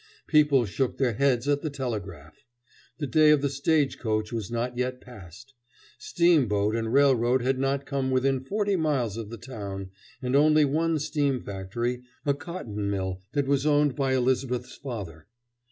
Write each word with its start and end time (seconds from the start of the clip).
People 0.25 0.65
shook 0.65 0.97
their 0.97 1.13
heads 1.13 1.47
at 1.47 1.61
the 1.61 1.69
telegraph. 1.69 2.43
The 2.97 3.05
day 3.05 3.29
of 3.29 3.43
the 3.43 3.51
stage 3.51 3.99
coach 3.99 4.33
was 4.33 4.49
not 4.49 4.75
yet 4.75 4.99
past. 4.99 5.53
Steamboat 5.99 6.75
and 6.75 6.91
railroad 6.91 7.43
had 7.43 7.59
not 7.59 7.85
come 7.85 8.09
within 8.09 8.39
forty 8.43 8.75
miles 8.75 9.15
of 9.15 9.29
the 9.29 9.37
town, 9.37 9.91
and 10.19 10.35
only 10.35 10.65
one 10.65 10.97
steam 10.97 11.39
factory 11.39 12.01
a 12.25 12.33
cotton 12.33 12.89
mill 12.89 13.21
that 13.33 13.45
was 13.45 13.63
owned 13.63 13.95
by 13.95 14.15
Elizabeth's 14.15 14.73
father. 14.75 15.27